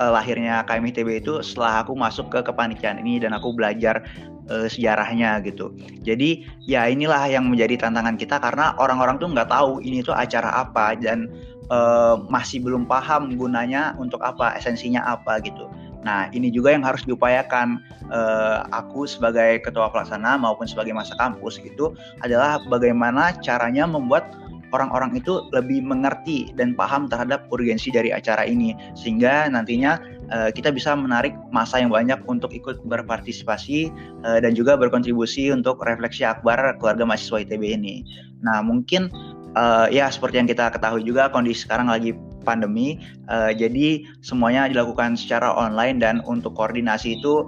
uh, 0.00 0.10
lahirnya 0.14 0.64
KM 0.64 0.88
ITB 0.94 1.20
itu 1.20 1.42
setelah 1.44 1.84
aku 1.84 1.92
masuk 1.92 2.30
ke 2.32 2.40
kepanitiaan 2.40 3.02
ini 3.02 3.20
dan 3.20 3.34
aku 3.36 3.52
belajar 3.52 4.00
uh, 4.48 4.66
sejarahnya 4.70 5.42
gitu. 5.44 5.74
Jadi 6.06 6.46
ya 6.64 6.88
inilah 6.88 7.28
yang 7.28 7.50
menjadi 7.50 7.88
tantangan 7.88 8.16
kita 8.16 8.40
karena 8.40 8.72
orang-orang 8.78 9.20
tuh 9.20 9.28
nggak 9.28 9.50
tahu 9.50 9.82
ini 9.84 10.00
tuh 10.00 10.16
acara 10.16 10.64
apa 10.64 10.96
dan 10.96 11.28
uh, 11.70 12.20
masih 12.28 12.60
belum 12.64 12.88
paham 12.88 13.32
gunanya 13.36 13.94
untuk 13.96 14.20
apa, 14.24 14.56
esensinya 14.56 15.04
apa 15.04 15.40
gitu. 15.44 15.68
Nah 16.06 16.30
ini 16.30 16.48
juga 16.48 16.72
yang 16.72 16.86
harus 16.86 17.02
diupayakan 17.04 17.82
uh, 18.10 18.64
aku 18.70 19.04
sebagai 19.04 19.60
ketua 19.60 19.90
pelaksana 19.90 20.38
maupun 20.38 20.64
sebagai 20.64 20.94
masa 20.94 21.18
kampus 21.18 21.58
gitu 21.58 21.94
adalah 22.22 22.62
bagaimana 22.70 23.34
caranya 23.42 23.84
membuat 23.84 24.30
orang-orang 24.72 25.16
itu 25.16 25.48
lebih 25.56 25.80
mengerti 25.80 26.52
dan 26.52 26.76
paham 26.76 27.08
terhadap 27.08 27.48
urgensi 27.48 27.88
dari 27.88 28.12
acara 28.12 28.44
ini 28.44 28.76
sehingga 28.92 29.48
nantinya 29.48 29.96
uh, 30.28 30.50
kita 30.52 30.68
bisa 30.72 30.92
menarik 30.92 31.32
masa 31.48 31.80
yang 31.80 31.88
banyak 31.88 32.20
untuk 32.28 32.52
ikut 32.52 32.84
berpartisipasi 32.84 33.88
uh, 34.28 34.38
dan 34.38 34.52
juga 34.52 34.76
berkontribusi 34.76 35.48
untuk 35.52 35.80
refleksi 35.84 36.24
akbar 36.24 36.76
keluarga 36.76 37.04
mahasiswa 37.08 37.42
ITB 37.42 37.62
ini. 37.80 38.04
Nah 38.44 38.60
mungkin 38.60 39.08
uh, 39.56 39.86
ya 39.88 40.10
seperti 40.12 40.42
yang 40.42 40.48
kita 40.48 40.68
ketahui 40.74 41.06
juga 41.06 41.30
kondisi 41.32 41.64
sekarang 41.64 41.88
lagi 41.88 42.12
pandemi, 42.42 42.98
uh, 43.28 43.52
jadi 43.52 44.04
semuanya 44.24 44.68
dilakukan 44.68 45.14
secara 45.14 45.52
online 45.52 46.00
dan 46.00 46.24
untuk 46.24 46.56
koordinasi 46.56 47.20
itu 47.20 47.46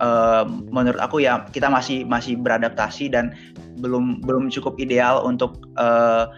uh, 0.00 0.44
menurut 0.72 0.98
aku 0.98 1.22
ya 1.22 1.44
kita 1.52 1.68
masih 1.68 2.08
masih 2.08 2.40
beradaptasi 2.40 3.12
dan 3.12 3.36
belum 3.78 4.24
belum 4.24 4.48
cukup 4.50 4.80
ideal 4.80 5.22
untuk 5.24 5.60
uh, 5.76 6.28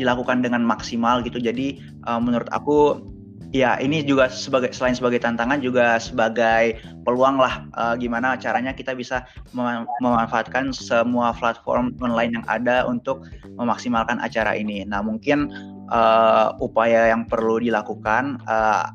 dilakukan 0.00 0.40
dengan 0.40 0.64
maksimal 0.64 1.20
gitu. 1.20 1.36
Jadi 1.36 1.80
uh, 2.08 2.18
menurut 2.18 2.48
aku 2.48 3.11
ya 3.52 3.76
ini 3.76 4.00
juga 4.00 4.32
sebagai 4.32 4.72
selain 4.72 4.96
sebagai 4.96 5.20
tantangan 5.20 5.60
juga 5.60 6.00
sebagai 6.00 6.80
peluang 7.04 7.36
lah 7.36 7.68
uh, 7.76 7.94
gimana 8.00 8.34
caranya 8.40 8.72
kita 8.72 8.96
bisa 8.96 9.28
mem 9.52 9.84
memanfaatkan 10.00 10.72
semua 10.72 11.36
platform 11.36 11.92
online 12.00 12.40
yang 12.40 12.46
ada 12.48 12.88
untuk 12.88 13.28
memaksimalkan 13.60 14.16
acara 14.24 14.56
ini. 14.56 14.88
Nah 14.88 15.04
mungkin 15.04 15.52
uh, 15.92 16.56
upaya 16.64 17.12
yang 17.12 17.28
perlu 17.28 17.60
dilakukan 17.60 18.40
uh, 18.48 18.88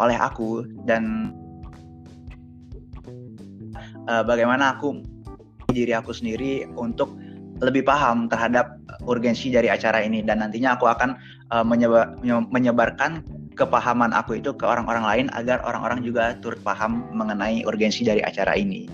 oleh 0.00 0.16
aku 0.16 0.64
dan 0.88 1.36
uh, 4.08 4.24
bagaimana 4.24 4.72
aku 4.74 5.04
diri 5.68 5.92
aku 5.92 6.16
sendiri 6.16 6.64
untuk 6.80 7.12
lebih 7.62 7.86
paham 7.86 8.26
terhadap 8.26 8.74
urgensi 9.06 9.52
dari 9.52 9.70
acara 9.70 10.02
ini 10.02 10.24
dan 10.24 10.42
nantinya 10.42 10.74
aku 10.74 10.90
akan 10.90 11.14
uh, 11.54 11.62
menyebar, 11.62 12.18
menyebarkan 12.50 13.22
kepahaman 13.54 14.12
aku 14.16 14.40
itu 14.40 14.52
ke 14.56 14.64
orang-orang 14.64 15.04
lain 15.04 15.26
agar 15.36 15.60
orang-orang 15.62 16.00
juga 16.02 16.36
turut 16.40 16.60
paham 16.64 17.04
mengenai 17.12 17.64
urgensi 17.68 18.02
dari 18.02 18.24
acara 18.24 18.56
ini. 18.56 18.88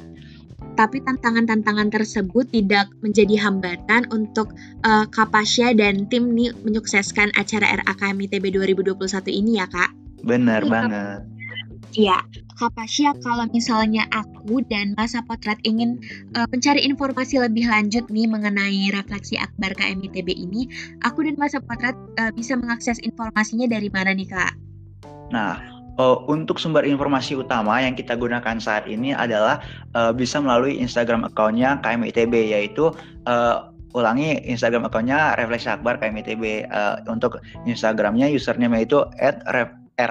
Tapi 0.78 1.02
tantangan-tantangan 1.02 1.90
tersebut 1.90 2.54
tidak 2.54 2.86
menjadi 3.02 3.34
hambatan 3.42 4.06
untuk 4.14 4.54
uh, 4.86 5.10
Kapasya 5.10 5.74
dan 5.74 6.06
tim 6.06 6.30
nih 6.34 6.54
menyukseskan 6.62 7.34
acara 7.34 7.82
RAKM 7.82 8.30
ITB 8.30 8.54
2021 8.54 8.94
ini 9.26 9.58
ya 9.58 9.66
kak? 9.66 9.90
Benar 10.22 10.62
banget. 10.70 11.26
Iya, 11.98 12.22
Kapasya 12.58 13.14
kalau 13.22 13.46
misalnya 13.54 14.02
aku 14.10 14.66
dan 14.66 14.98
Masa 14.98 15.22
Potret 15.22 15.62
ingin 15.62 16.02
uh, 16.34 16.42
mencari 16.50 16.82
informasi 16.82 17.38
lebih 17.38 17.70
lanjut 17.70 18.10
nih 18.10 18.26
mengenai 18.26 18.90
refleksi 18.90 19.38
akbar 19.38 19.78
KMITB 19.78 20.26
ini, 20.34 20.66
aku 21.06 21.22
dan 21.22 21.38
Masa 21.38 21.62
Potret 21.62 21.94
uh, 22.18 22.34
bisa 22.34 22.58
mengakses 22.58 22.98
informasinya 23.06 23.70
dari 23.70 23.86
mana 23.94 24.10
nih 24.10 24.26
Kak? 24.26 24.58
Nah, 25.30 25.62
uh, 26.02 26.18
untuk 26.26 26.58
sumber 26.58 26.82
informasi 26.82 27.38
utama 27.38 27.78
yang 27.78 27.94
kita 27.94 28.18
gunakan 28.18 28.58
saat 28.58 28.90
ini 28.90 29.14
adalah 29.14 29.62
uh, 29.94 30.10
bisa 30.10 30.42
melalui 30.42 30.82
Instagram 30.82 31.30
accountnya 31.30 31.78
KMITB 31.78 32.58
yaitu 32.58 32.90
uh, 33.30 33.70
ulangi 33.94 34.34
Instagram 34.50 34.90
akunnya 34.90 35.38
Refleksi 35.38 35.70
Akbar 35.70 36.02
KMITB 36.02 36.66
uh, 36.74 37.06
untuk 37.06 37.38
Instagramnya 37.70 38.26
username 38.34 38.82
itu 38.82 39.06
ra.kmitb. 39.46 40.02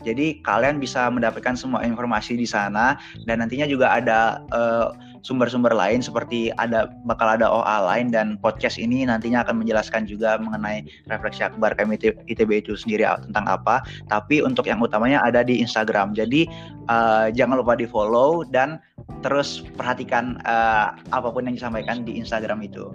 Jadi 0.00 0.40
kalian 0.40 0.80
bisa 0.80 1.08
mendapatkan 1.12 1.54
semua 1.54 1.84
informasi 1.84 2.36
di 2.36 2.48
sana 2.48 2.96
dan 3.28 3.44
nantinya 3.44 3.68
juga 3.68 3.92
ada 3.92 4.40
eh, 4.52 4.88
sumber-sumber 5.20 5.72
lain 5.72 6.00
seperti 6.00 6.48
ada 6.56 6.88
bakal 7.04 7.28
ada 7.28 7.46
OA 7.48 7.76
lain 7.84 8.06
dan 8.08 8.40
podcast 8.40 8.80
ini 8.80 9.04
nantinya 9.04 9.44
akan 9.44 9.60
menjelaskan 9.60 10.08
juga 10.08 10.40
mengenai 10.40 10.88
refleksi 11.12 11.44
akbar 11.44 11.76
kami 11.76 12.00
ITB 12.00 12.64
itu 12.64 12.72
sendiri 12.76 13.04
tentang 13.28 13.44
apa. 13.48 13.84
Tapi 14.08 14.40
untuk 14.40 14.64
yang 14.68 14.80
utamanya 14.80 15.20
ada 15.20 15.44
di 15.44 15.60
Instagram. 15.60 16.16
Jadi 16.16 16.48
uh, 16.88 17.28
jangan 17.32 17.60
lupa 17.60 17.76
di 17.76 17.84
follow 17.84 18.44
dan 18.48 18.80
terus 19.20 19.60
perhatikan 19.76 20.40
uh, 20.48 20.96
apa 21.12 21.28
pun 21.28 21.44
yang 21.44 21.56
disampaikan 21.56 22.02
di 22.04 22.16
Instagram 22.16 22.64
itu. 22.64 22.92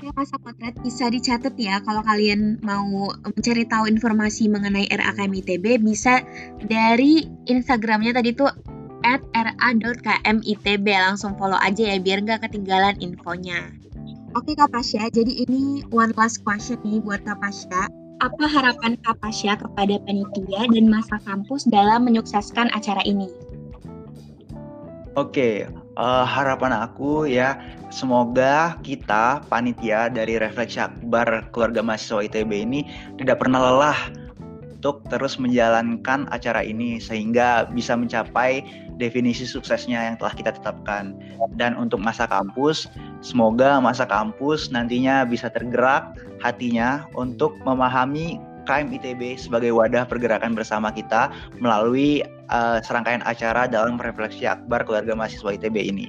Oke, 0.00 0.16
Mas 0.16 0.32
Potret 0.32 0.72
bisa 0.80 1.12
dicatat 1.12 1.52
ya 1.60 1.76
kalau 1.84 2.00
kalian 2.00 2.56
mau 2.64 3.12
mencari 3.20 3.68
tahu 3.68 3.84
informasi 3.84 4.48
mengenai 4.48 4.88
RAKM 4.88 5.28
ITB 5.44 5.76
bisa 5.84 6.24
dari 6.64 7.28
Instagramnya 7.44 8.16
tadi 8.16 8.32
tuh 8.32 8.48
at 9.04 9.20
ra.kmitb 9.36 10.88
langsung 10.88 11.36
follow 11.36 11.60
aja 11.60 11.92
ya 11.92 12.00
biar 12.00 12.24
nggak 12.24 12.48
ketinggalan 12.48 12.96
infonya. 13.04 13.76
Oke 14.32 14.56
Kak 14.56 14.72
Pasya, 14.72 15.12
jadi 15.12 15.44
ini 15.44 15.84
one 15.92 16.16
last 16.16 16.40
question 16.48 16.80
nih 16.80 17.04
buat 17.04 17.20
Kak 17.28 17.36
Pasya. 17.36 17.92
Apa 18.24 18.44
harapan 18.48 18.96
Kak 19.04 19.20
Pasya 19.20 19.60
kepada 19.60 20.00
panitia 20.00 20.64
dan 20.64 20.88
masa 20.88 21.20
kampus 21.28 21.68
dalam 21.68 22.08
menyukseskan 22.08 22.72
acara 22.72 23.04
ini? 23.04 23.28
Oke, 25.12 25.68
uh, 26.00 26.24
harapan 26.24 26.72
aku 26.72 27.28
ya 27.28 27.60
semoga 27.92 28.80
kita 28.80 29.44
panitia 29.52 30.08
dari 30.08 30.40
Refleksi 30.40 30.80
Akbar 30.80 31.52
keluarga 31.52 31.84
mahasiswa 31.84 32.24
ITB 32.24 32.50
ini 32.64 32.80
tidak 33.20 33.44
pernah 33.44 33.60
lelah 33.60 34.00
untuk 34.80 35.04
terus 35.12 35.36
menjalankan 35.36 36.24
acara 36.32 36.64
ini 36.64 36.96
sehingga 36.96 37.68
bisa 37.68 37.92
mencapai 37.92 38.64
definisi 38.96 39.44
suksesnya 39.44 40.08
yang 40.08 40.16
telah 40.16 40.32
kita 40.32 40.56
tetapkan. 40.56 41.16
Dan 41.60 41.76
untuk 41.76 42.00
masa 42.00 42.24
kampus, 42.24 42.88
semoga 43.20 43.76
masa 43.76 44.08
kampus 44.08 44.72
nantinya 44.72 45.28
bisa 45.28 45.52
tergerak 45.52 46.16
hatinya 46.40 47.04
untuk 47.12 47.60
memahami 47.64 48.40
KM 48.66 48.92
ITB 49.00 49.36
sebagai 49.36 49.72
wadah 49.72 50.04
pergerakan 50.04 50.52
bersama 50.56 50.92
kita 50.92 51.32
melalui 51.60 52.24
uh, 52.50 52.78
serangkaian 52.82 53.24
acara 53.24 53.70
dalam 53.70 53.96
refleksi 54.00 54.44
akbar 54.44 54.84
keluarga 54.84 55.16
mahasiswa 55.16 55.56
ITB 55.56 55.76
ini. 55.80 56.06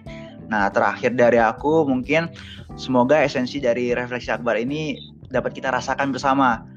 Nah, 0.51 0.67
terakhir 0.67 1.15
dari 1.15 1.39
aku 1.39 1.87
mungkin 1.87 2.27
semoga 2.75 3.23
esensi 3.23 3.63
dari 3.63 3.95
refleksi 3.95 4.35
akbar 4.35 4.59
ini 4.59 4.99
dapat 5.31 5.55
kita 5.55 5.71
rasakan 5.71 6.11
bersama 6.11 6.67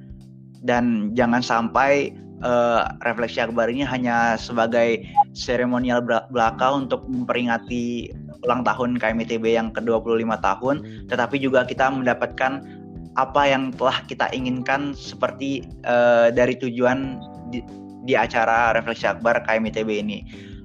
dan 0.62 1.11
jangan 1.19 1.43
sampai 1.43 2.14
uh, 2.47 2.87
refleksi 3.02 3.43
akbar 3.43 3.66
ini 3.66 3.83
hanya 3.83 4.38
sebagai 4.38 5.02
seremonial 5.35 6.00
belaka 6.31 6.71
untuk 6.71 7.02
memperingati 7.11 8.14
ulang 8.45 8.62
tahun 8.62 9.00
KMITB 9.00 9.57
yang 9.57 9.73
ke-25 9.73 10.31
tahun, 10.45 10.76
tetapi 11.09 11.37
juga 11.40 11.64
kita 11.64 11.88
mendapatkan 11.88 12.83
apa 13.14 13.47
yang 13.47 13.71
telah 13.75 14.02
kita 14.06 14.26
inginkan 14.35 14.92
seperti 14.94 15.62
uh, 15.87 16.35
dari 16.35 16.59
tujuan 16.59 17.23
di, 17.54 17.62
di 18.04 18.14
acara 18.18 18.75
refleksi 18.75 19.06
akbar 19.06 19.42
KMITB 19.47 19.90
ini. 19.90 20.21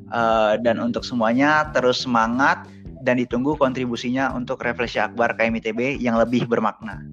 Uh, 0.09 0.57
dan 0.65 0.81
untuk 0.81 1.05
semuanya 1.05 1.69
terus 1.69 2.01
semangat 2.01 2.65
dan 3.05 3.21
ditunggu 3.21 3.53
kontribusinya 3.61 4.33
untuk 4.33 4.65
refleksi 4.65 4.97
akbar 4.97 5.37
KMITB 5.37 6.01
yang 6.01 6.17
lebih 6.17 6.49
bermakna. 6.49 7.05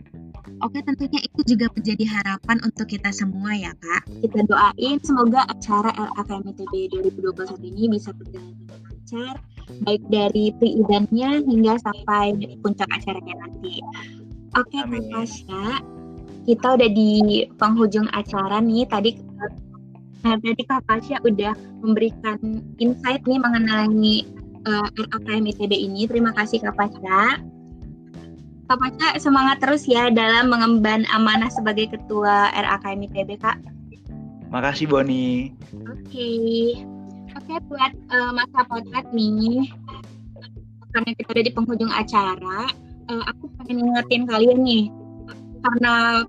Oke, 0.65 0.81
tentunya 0.81 1.21
itu 1.21 1.41
juga 1.53 1.69
menjadi 1.77 2.05
harapan 2.09 2.57
untuk 2.65 2.89
kita 2.89 3.13
semua 3.13 3.53
ya, 3.53 3.77
Kak. 3.77 4.09
Kita 4.25 4.41
doain 4.49 4.97
semoga 5.05 5.45
acara 5.53 5.93
LAKMITB 5.93 6.97
2021 7.13 7.61
ini 7.61 7.93
bisa 7.93 8.09
berjalan 8.17 8.57
dengan 8.65 8.81
lancar, 8.89 9.35
baik 9.85 10.03
dari 10.09 10.45
pre-eventnya 10.57 11.45
hingga 11.45 11.77
sampai 11.85 12.57
puncak 12.65 12.89
acaranya 12.89 13.37
nanti. 13.45 13.85
Oke, 14.57 14.77
Kak 14.81 15.05
Pasha, 15.13 15.65
kita 16.49 16.67
udah 16.81 16.91
di 16.91 17.45
penghujung 17.61 18.09
acara 18.17 18.65
nih. 18.65 18.89
Tadi 18.89 19.11
Nah, 20.27 20.35
tadi 20.43 20.63
Kak 20.67 20.83
Pasha 20.91 21.23
udah 21.23 21.55
memberikan 21.87 22.35
insight 22.83 23.23
nih 23.31 23.39
mengenai 23.39 24.27
uh, 24.67 24.91
eh, 24.91 25.07
RAKM 25.07 25.47
ITB 25.55 25.71
ini. 25.71 26.03
Terima 26.11 26.35
kasih 26.35 26.67
Kak 26.67 26.75
Pasha. 26.75 27.39
Kak 28.67 28.79
Pasha 28.83 29.23
semangat 29.23 29.63
terus 29.63 29.87
ya 29.87 30.11
dalam 30.11 30.51
mengemban 30.51 31.07
amanah 31.15 31.47
sebagai 31.55 31.95
ketua 31.95 32.51
RAKM 32.59 33.07
ITB 33.07 33.39
Kak. 33.39 33.63
Makasih 34.51 34.91
Boni. 34.91 35.55
Oke. 35.87 36.11
Okay. 36.11 36.83
Oke 37.39 37.53
okay, 37.55 37.59
buat 37.71 37.93
uh, 38.11 38.33
masa 38.35 38.67
potret 38.67 39.07
nih. 39.15 39.71
Karena 40.91 41.11
kita 41.15 41.29
udah 41.31 41.45
di 41.47 41.53
penghujung 41.55 41.93
acara, 41.95 42.67
uh, 43.11 43.25
aku 43.31 43.51
pengen 43.61 43.87
ngingetin 43.87 44.25
kalian 44.29 44.61
nih. 44.63 44.85
Karena 45.63 46.25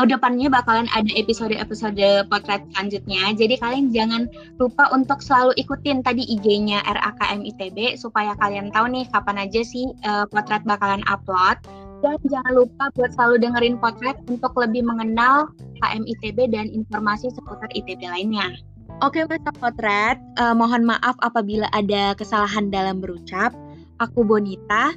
depannya 0.00 0.48
bakalan 0.48 0.88
ada 0.96 1.12
episode-episode 1.12 2.30
potret 2.32 2.64
selanjutnya. 2.72 3.36
Jadi 3.36 3.60
kalian 3.60 3.92
jangan 3.92 4.22
lupa 4.56 4.88
untuk 4.96 5.20
selalu 5.20 5.52
ikutin 5.60 6.00
tadi 6.00 6.24
IG-nya 6.24 6.80
RAKM 6.88 7.44
ITB 7.44 8.00
supaya 8.00 8.32
kalian 8.40 8.72
tahu 8.72 8.88
nih 8.88 9.04
kapan 9.12 9.44
aja 9.44 9.60
sih 9.60 9.92
uh, 10.08 10.24
potret 10.30 10.64
bakalan 10.64 11.04
upload. 11.04 11.60
Dan 12.00 12.16
jangan 12.32 12.64
lupa 12.64 12.88
buat 12.96 13.12
selalu 13.12 13.44
dengerin 13.44 13.76
potret 13.76 14.16
untuk 14.32 14.56
lebih 14.56 14.88
mengenal 14.88 15.52
KM 15.84 16.08
ITB 16.08 16.48
dan 16.48 16.72
informasi 16.72 17.28
seputar 17.28 17.68
ITB 17.76 18.08
lainnya. 18.08 18.56
Oke, 19.04 19.24
Masa 19.28 19.52
Potret, 19.52 20.16
uh, 20.40 20.52
mohon 20.56 20.84
maaf 20.84 21.16
apabila 21.24 21.68
ada 21.76 22.16
kesalahan 22.16 22.72
dalam 22.72 23.04
berucap. 23.04 23.52
Aku 24.00 24.24
Bonita, 24.24 24.96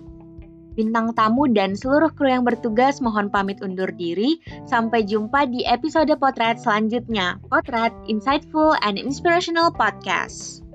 bintang 0.73 1.13
tamu 1.13 1.49
dan 1.49 1.77
seluruh 1.77 2.11
kru 2.13 2.29
yang 2.29 2.43
bertugas 2.43 2.99
mohon 2.99 3.29
pamit 3.29 3.61
undur 3.61 3.89
diri. 3.93 4.41
Sampai 4.65 5.05
jumpa 5.05 5.49
di 5.49 5.65
episode 5.65 6.11
potret 6.17 6.61
selanjutnya. 6.61 7.41
Potret 7.47 7.93
Insightful 8.09 8.77
and 8.81 8.97
Inspirational 8.97 9.69
Podcast. 9.73 10.65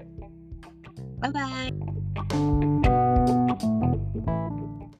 Bye-bye. 1.18 2.67